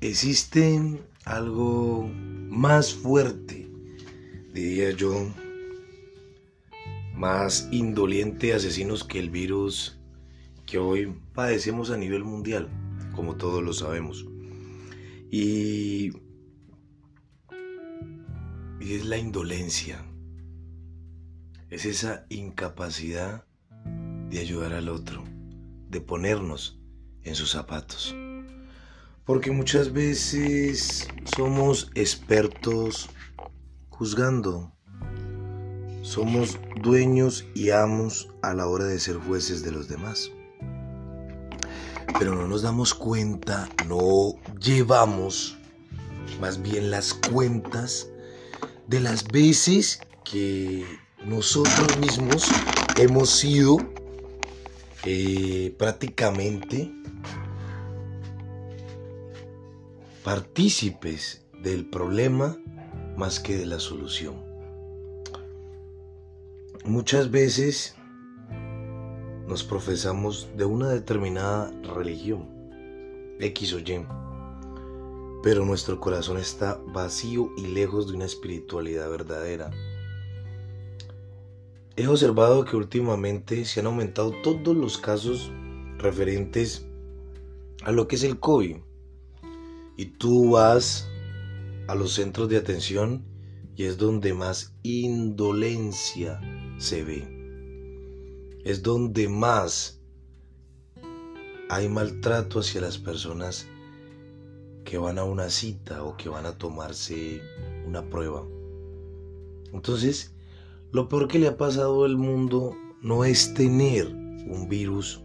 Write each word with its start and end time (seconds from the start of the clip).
existe 0.00 1.00
algo 1.24 2.08
más 2.48 2.94
fuerte, 2.94 3.68
diría 4.52 4.92
yo, 4.92 5.28
más 7.14 7.68
indolente 7.72 8.54
asesinos 8.54 9.04
que 9.04 9.18
el 9.18 9.30
virus 9.30 9.98
que 10.66 10.78
hoy 10.78 11.14
padecemos 11.34 11.90
a 11.90 11.96
nivel 11.96 12.24
mundial, 12.24 12.68
como 13.14 13.36
todos 13.36 13.62
lo 13.62 13.72
sabemos. 13.72 14.26
Y, 15.30 16.12
y 18.80 18.94
es 18.94 19.04
la 19.04 19.18
indolencia, 19.18 20.04
es 21.70 21.84
esa 21.84 22.24
incapacidad 22.28 23.44
de 24.30 24.38
ayudar 24.38 24.72
al 24.72 24.88
otro, 24.88 25.24
de 25.88 26.00
ponernos 26.00 26.78
en 27.22 27.34
sus 27.34 27.50
zapatos. 27.50 28.14
Porque 29.28 29.50
muchas 29.50 29.92
veces 29.92 31.06
somos 31.36 31.90
expertos 31.94 33.10
juzgando. 33.90 34.72
Somos 36.00 36.58
dueños 36.80 37.44
y 37.54 37.68
amos 37.68 38.30
a 38.40 38.54
la 38.54 38.66
hora 38.66 38.86
de 38.86 38.98
ser 38.98 39.16
jueces 39.16 39.62
de 39.62 39.70
los 39.70 39.86
demás. 39.86 40.32
Pero 42.18 42.34
no 42.36 42.48
nos 42.48 42.62
damos 42.62 42.94
cuenta, 42.94 43.68
no 43.86 44.32
llevamos 44.58 45.58
más 46.40 46.62
bien 46.62 46.90
las 46.90 47.12
cuentas 47.12 48.08
de 48.86 49.00
las 49.00 49.28
veces 49.28 50.00
que 50.24 50.86
nosotros 51.26 51.98
mismos 51.98 52.46
hemos 52.96 53.28
sido 53.28 53.76
eh, 55.04 55.74
prácticamente 55.78 56.90
partícipes 60.28 61.42
del 61.62 61.86
problema 61.88 62.58
más 63.16 63.40
que 63.40 63.56
de 63.56 63.64
la 63.64 63.80
solución. 63.80 64.34
Muchas 66.84 67.30
veces 67.30 67.96
nos 69.46 69.64
profesamos 69.64 70.50
de 70.54 70.66
una 70.66 70.90
determinada 70.90 71.72
religión, 71.94 72.46
X 73.40 73.72
o 73.72 73.78
Y, 73.78 74.06
pero 75.42 75.64
nuestro 75.64 75.98
corazón 75.98 76.36
está 76.36 76.78
vacío 76.88 77.48
y 77.56 77.68
lejos 77.68 78.08
de 78.08 78.16
una 78.16 78.26
espiritualidad 78.26 79.08
verdadera. 79.08 79.70
He 81.96 82.06
observado 82.06 82.66
que 82.66 82.76
últimamente 82.76 83.64
se 83.64 83.80
han 83.80 83.86
aumentado 83.86 84.34
todos 84.42 84.76
los 84.76 84.98
casos 84.98 85.50
referentes 85.96 86.86
a 87.82 87.92
lo 87.92 88.06
que 88.06 88.16
es 88.16 88.24
el 88.24 88.38
COVID 88.38 88.76
y 89.98 90.06
tú 90.06 90.52
vas 90.52 91.10
a 91.88 91.96
los 91.96 92.12
centros 92.14 92.48
de 92.48 92.56
atención 92.56 93.24
y 93.74 93.82
es 93.82 93.98
donde 93.98 94.32
más 94.32 94.72
indolencia 94.84 96.40
se 96.78 97.02
ve. 97.02 98.60
Es 98.64 98.84
donde 98.84 99.28
más 99.28 100.00
hay 101.68 101.88
maltrato 101.88 102.60
hacia 102.60 102.80
las 102.80 102.96
personas 102.96 103.66
que 104.84 104.98
van 104.98 105.18
a 105.18 105.24
una 105.24 105.50
cita 105.50 106.04
o 106.04 106.16
que 106.16 106.28
van 106.28 106.46
a 106.46 106.56
tomarse 106.56 107.42
una 107.84 108.08
prueba. 108.08 108.46
Entonces, 109.72 110.32
lo 110.92 111.08
peor 111.08 111.26
que 111.26 111.40
le 111.40 111.48
ha 111.48 111.56
pasado 111.56 112.04
al 112.04 112.16
mundo 112.16 112.76
no 113.02 113.24
es 113.24 113.52
tener 113.52 114.06
un 114.06 114.68
virus 114.68 115.24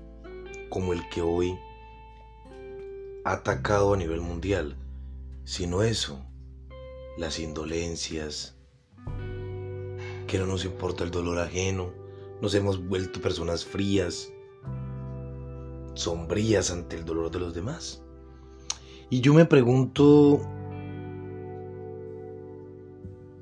como 0.69 0.93
el 0.93 1.07
que 1.09 1.21
hoy 1.21 1.55
atacado 3.23 3.93
a 3.93 3.97
nivel 3.97 4.21
mundial, 4.21 4.75
sino 5.45 5.83
eso, 5.83 6.25
las 7.17 7.39
indolencias, 7.39 8.57
que 10.27 10.37
no 10.37 10.45
nos 10.45 10.65
importa 10.65 11.03
el 11.03 11.11
dolor 11.11 11.39
ajeno, 11.39 11.93
nos 12.41 12.53
hemos 12.55 12.85
vuelto 12.85 13.21
personas 13.21 13.63
frías, 13.63 14.31
sombrías 15.93 16.71
ante 16.71 16.97
el 16.97 17.05
dolor 17.05 17.31
de 17.31 17.39
los 17.39 17.53
demás. 17.53 18.03
Y 19.09 19.21
yo 19.21 19.33
me 19.33 19.45
pregunto, 19.45 20.41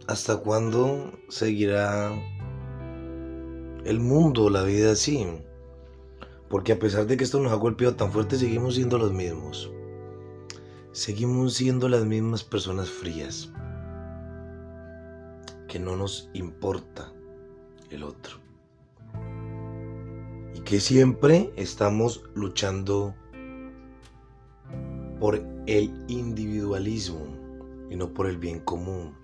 ¿hasta 0.08 0.38
cuándo 0.38 1.12
seguirá 1.30 2.12
el 3.86 4.00
mundo, 4.00 4.50
la 4.50 4.64
vida 4.64 4.91
así? 4.91 5.25
Porque 6.52 6.74
a 6.74 6.80
pesar 6.80 7.08
de 7.08 7.16
que 7.16 7.24
esto 7.24 7.40
nos 7.40 7.54
ha 7.54 7.56
golpeado 7.56 7.96
tan 7.96 8.12
fuerte, 8.12 8.36
seguimos 8.36 8.76
siendo 8.76 8.98
los 8.98 9.14
mismos. 9.14 9.72
Seguimos 10.92 11.54
siendo 11.54 11.88
las 11.88 12.04
mismas 12.04 12.44
personas 12.44 12.90
frías. 12.90 13.50
Que 15.70 15.80
no 15.80 15.96
nos 15.96 16.30
importa 16.34 17.14
el 17.90 18.04
otro. 18.04 18.36
Y 20.54 20.60
que 20.60 20.82
siempre 20.82 21.54
estamos 21.56 22.22
luchando 22.36 23.16
por 25.22 25.36
el 25.68 25.94
individualismo 26.10 27.28
y 27.90 27.96
no 27.96 28.14
por 28.14 28.28
el 28.28 28.38
bien 28.38 28.60
común. 28.60 29.16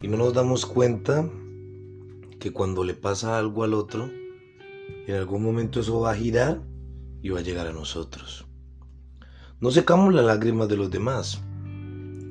Y 0.00 0.06
no 0.06 0.18
nos 0.18 0.34
damos 0.34 0.66
cuenta 0.66 1.28
que 2.38 2.52
cuando 2.52 2.84
le 2.84 2.94
pasa 2.94 3.38
algo 3.38 3.64
al 3.64 3.74
otro, 3.74 4.08
en 5.12 5.18
algún 5.18 5.42
momento 5.42 5.80
eso 5.80 6.00
va 6.00 6.12
a 6.12 6.16
girar 6.16 6.62
y 7.20 7.28
va 7.28 7.40
a 7.40 7.42
llegar 7.42 7.66
a 7.66 7.72
nosotros. 7.72 8.46
No 9.60 9.70
secamos 9.70 10.14
las 10.14 10.24
lágrimas 10.24 10.68
de 10.68 10.78
los 10.78 10.90
demás. 10.90 11.42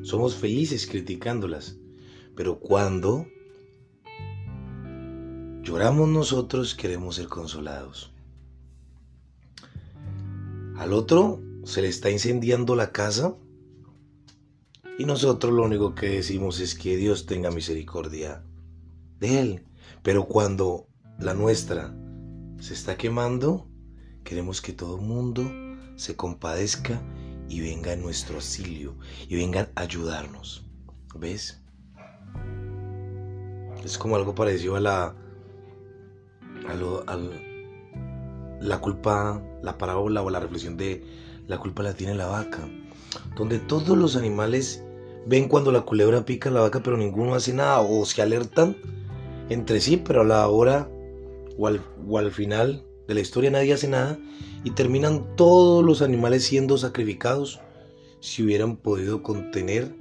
Somos 0.02 0.36
felices 0.36 0.88
criticándolas. 0.88 1.78
Pero 2.36 2.60
cuando 2.60 3.28
lloramos 5.62 6.10
nosotros 6.10 6.74
queremos 6.74 7.18
ser 7.18 7.28
consolados. 7.28 8.12
Al 10.76 10.92
otro 10.94 11.40
se 11.64 11.84
le 11.84 11.88
está 11.88 12.10
incendiando 12.10 12.76
la 12.76 12.92
casa 12.92 13.36
y 14.98 15.06
nosotros 15.06 15.54
lo 15.54 15.64
único 15.64 15.94
que 15.94 16.10
decimos 16.10 16.60
es 16.60 16.74
que 16.74 16.98
Dios 16.98 17.28
tenga 17.28 17.52
misericordia 17.52 18.44
de 19.20 19.40
él. 19.40 19.66
Pero 20.02 20.26
cuando 20.26 20.88
la 21.20 21.36
nuestra 21.36 21.96
se 22.62 22.76
está 22.76 22.96
quemando, 22.96 23.68
queremos 24.24 24.62
que 24.62 24.72
todo 24.72 24.98
el 24.98 25.02
mundo 25.02 25.44
se 25.96 26.16
compadezca 26.16 27.02
y 27.50 27.60
venga 27.60 27.92
en 27.92 28.04
nuestro 28.04 28.36
auxilio 28.36 28.96
y 29.28 29.36
vengan 29.36 29.70
a 29.76 29.82
ayudarnos. 29.82 30.64
¿Ves? 31.16 31.60
Es 33.84 33.98
como 33.98 34.16
algo 34.16 34.36
parecido 34.36 34.76
a 34.76 34.80
la 34.80 35.16
a, 36.68 37.18
la 38.60 38.80
culpa, 38.80 39.42
la 39.64 39.80
parábola 39.80 40.22
o 40.22 40.30
la 40.30 40.40
reflexión 40.40 40.78
de 40.78 41.04
la 41.48 41.58
culpa 41.58 41.82
la 41.82 41.96
tiene 41.96 42.14
la 42.14 42.28
vaca, 42.28 42.70
donde 43.36 43.58
todos 43.58 43.98
los 43.98 44.16
animales 44.16 44.84
ven 45.26 45.48
cuando 45.48 45.72
la 45.72 45.82
culebra 45.82 46.26
pica 46.26 46.50
a 46.50 46.54
la 46.54 46.62
vaca 46.62 46.82
pero 46.84 46.96
ninguno 46.96 47.34
hace 47.34 47.54
nada 47.54 47.82
o 47.82 48.06
se 48.06 48.22
alertan 48.22 48.78
entre 49.50 49.82
sí, 49.82 49.98
pero 49.98 50.22
a 50.22 50.26
la 50.26 50.48
hora 50.48 50.88
o 51.58 51.68
al, 52.18 52.32
final 52.32 52.86
de 53.08 53.14
la 53.14 53.22
historia 53.22 53.52
nadie 53.52 53.74
hace 53.74 53.88
nada 53.88 54.18
y 54.64 54.72
terminan 54.72 55.36
todos 55.36 55.84
los 55.84 56.02
animales 56.02 56.44
siendo 56.44 56.78
sacrificados 56.78 57.60
si 58.20 58.44
hubieran 58.44 58.78
podido 58.78 59.24
contener 59.24 59.96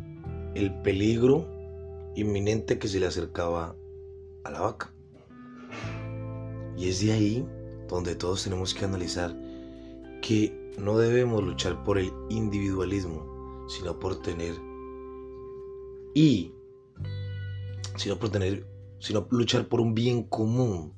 el 0.55 0.75
peligro 0.83 1.49
inminente 2.15 2.78
que 2.78 2.89
se 2.89 3.00
le 3.00 3.06
acercaba 3.06 3.75
a 4.44 4.50
la 4.50 4.60
vaca. 4.60 4.93
Y 6.77 6.89
es 6.89 7.01
de 7.01 7.13
ahí 7.13 7.47
donde 7.89 8.15
todos 8.15 8.45
tenemos 8.45 8.74
que 8.74 8.84
analizar 8.84 9.36
que 10.22 10.72
no 10.78 10.98
debemos 10.98 11.42
luchar 11.42 11.83
por 11.84 11.98
el 11.98 12.13
individualismo, 12.28 13.66
sino 13.69 13.98
por 13.98 14.21
tener 14.22 14.54
y 16.15 16.53
sino 17.97 18.19
por 18.19 18.30
tener 18.30 18.66
sino 18.98 19.27
luchar 19.30 19.69
por 19.69 19.80
un 19.80 19.95
bien 19.95 20.24
común 20.24 20.95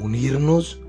unirnos 0.00 0.80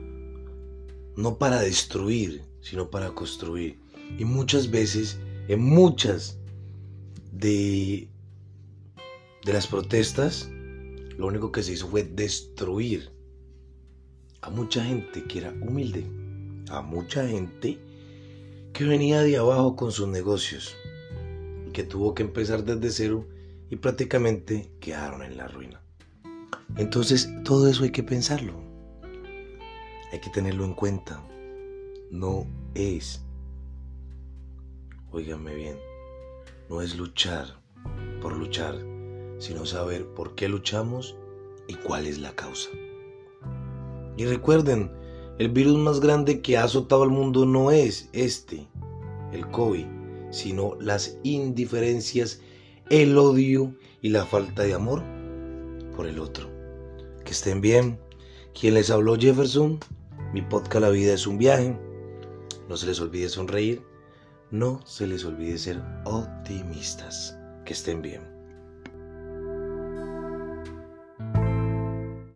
no 1.16 1.38
para 1.38 1.60
destruir, 1.62 2.44
sino 2.62 2.90
para 2.90 3.12
construir. 3.12 3.80
Y 4.18 4.26
muchas 4.26 4.72
veces, 4.72 5.20
en 5.48 5.62
muchas 5.62 6.40
de, 7.32 8.10
las 9.44 9.68
protestas, 9.68 10.50
lo 11.18 11.28
único 11.28 11.52
que 11.52 11.64
se 11.64 11.74
hizo 11.74 11.88
fue 11.88 12.04
destruir 12.04 13.12
a 14.42 14.50
mucha 14.50 14.84
gente 14.84 15.24
que 15.24 15.40
era 15.40 15.54
humilde, 15.62 16.06
a 16.70 16.82
mucha 16.82 17.28
gente 17.28 17.78
que 18.74 18.84
venía 18.86 19.22
de 19.22 19.38
abajo 19.38 19.76
con 19.76 19.92
sus 19.92 20.08
negocios, 20.08 20.76
que 21.74 21.84
tuvo 21.84 22.16
que 22.16 22.24
empezar 22.24 22.64
desde 22.64 22.90
cero 22.90 23.28
y 23.70 23.76
prácticamente 23.76 24.72
quedaron 24.80 25.24
en 25.24 25.38
la 25.38 25.48
ruina. 25.48 25.82
Entonces, 26.78 27.30
todo 27.44 27.68
eso 27.70 27.84
hay 27.84 27.92
que 27.92 28.04
pensarlo. 28.04 28.71
Hay 30.12 30.20
que 30.20 30.30
tenerlo 30.30 30.66
en 30.66 30.74
cuenta. 30.74 31.24
No 32.10 32.46
es 32.76 33.24
óiganme 35.12 35.54
bien, 35.56 35.78
no 36.70 36.82
es 36.82 36.96
luchar 36.96 37.60
por 38.22 38.36
luchar, 38.36 38.76
sino 39.40 39.66
saber 39.66 40.08
por 40.14 40.36
qué 40.36 40.48
luchamos 40.48 41.18
y 41.68 41.76
cuál 41.76 42.08
es 42.08 42.20
la 42.20 42.34
causa. 42.34 42.70
Y 44.18 44.26
recuerden, 44.26 44.92
el 45.38 45.50
virus 45.50 45.78
más 45.78 46.00
grande 46.00 46.42
que 46.42 46.58
ha 46.58 46.64
azotado 46.64 47.04
al 47.04 47.10
mundo 47.10 47.46
no 47.46 47.72
es 47.72 48.10
este, 48.14 48.68
el 49.32 49.50
COVID, 49.50 49.86
sino 50.30 50.76
las 50.80 51.18
indiferencias, 51.24 52.42
el 52.90 53.18
odio 53.18 53.76
y 54.02 54.10
la 54.10 54.26
falta 54.26 54.64
de 54.64 54.74
amor 54.74 55.04
por 55.96 56.08
el 56.08 56.20
otro. 56.20 56.50
Que 57.26 57.32
estén 57.32 57.62
bien. 57.62 58.00
Quien 58.54 58.74
les 58.74 58.90
habló 58.90 59.16
Jefferson, 59.16 59.80
mi 60.34 60.42
podcast 60.42 60.82
La 60.82 60.90
vida 60.90 61.14
es 61.14 61.28
un 61.28 61.38
viaje. 61.38 61.78
No 62.70 62.78
se 62.78 62.86
les 62.88 63.02
olvide 63.02 63.28
sonreír, 63.28 63.84
no 64.50 64.80
se 64.86 65.08
les 65.08 65.26
olvide 65.26 65.58
ser 65.58 65.82
optimistas. 66.06 67.38
Que 67.66 67.74
estén 67.74 68.02
bien. 68.02 68.31